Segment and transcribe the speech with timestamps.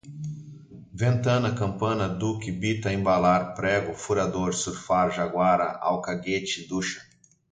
[1.01, 7.07] ventana, campana, duque, bita, embalar, prego, furador, surfar, jaguara, alcaguete, ducha